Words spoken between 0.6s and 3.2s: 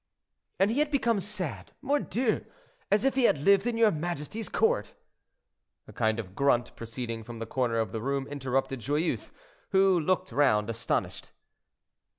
he had become sad, mordieu! as if